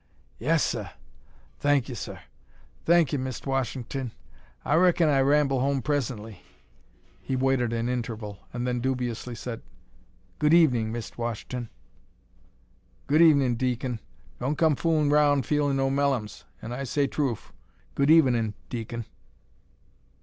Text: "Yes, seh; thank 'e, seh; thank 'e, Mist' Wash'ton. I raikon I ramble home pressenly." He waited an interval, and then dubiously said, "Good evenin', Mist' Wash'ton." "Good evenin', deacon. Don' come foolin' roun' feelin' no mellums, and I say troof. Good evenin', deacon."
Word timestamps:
"Yes, 0.39 0.63
seh; 0.63 0.87
thank 1.59 1.87
'e, 1.87 1.93
seh; 1.93 2.17
thank 2.85 3.13
'e, 3.13 3.17
Mist' 3.17 3.45
Wash'ton. 3.45 4.09
I 4.65 4.73
raikon 4.73 5.07
I 5.09 5.19
ramble 5.21 5.59
home 5.59 5.83
pressenly." 5.83 6.41
He 7.21 7.35
waited 7.35 7.71
an 7.71 7.87
interval, 7.87 8.39
and 8.51 8.65
then 8.65 8.79
dubiously 8.79 9.35
said, 9.35 9.61
"Good 10.39 10.55
evenin', 10.55 10.91
Mist' 10.91 11.19
Wash'ton." 11.19 11.69
"Good 13.05 13.21
evenin', 13.21 13.53
deacon. 13.57 13.99
Don' 14.39 14.55
come 14.55 14.75
foolin' 14.75 15.11
roun' 15.11 15.43
feelin' 15.43 15.77
no 15.77 15.91
mellums, 15.91 16.45
and 16.63 16.73
I 16.73 16.83
say 16.83 17.05
troof. 17.05 17.53
Good 17.93 18.09
evenin', 18.09 18.55
deacon." 18.71 19.05